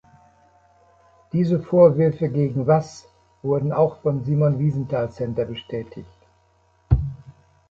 Diese 1.31 1.61
Vorwürfe 1.61 2.27
gegen 2.29 2.65
Wass 2.65 3.07
wurden 3.43 3.71
auch 3.71 4.01
vom 4.01 4.23
Simon 4.23 4.57
Wiesenthal 4.57 5.11
Center 5.11 5.45
bestätigt. 5.45 6.09